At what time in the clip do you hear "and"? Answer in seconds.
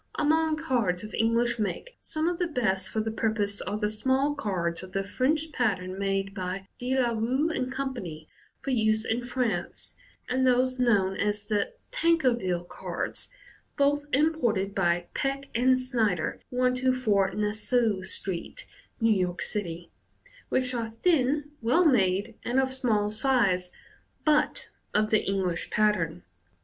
10.27-10.47, 22.43-22.59